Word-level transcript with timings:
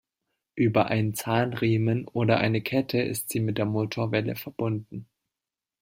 Über 0.55 0.87
einen 0.87 1.13
Zahnriemen 1.13 2.07
oder 2.07 2.39
eine 2.39 2.61
Kette 2.63 2.99
ist 2.99 3.29
sie 3.29 3.39
mit 3.39 3.59
der 3.59 3.65
Motorwelle 3.65 4.35
verbunden. 4.35 5.05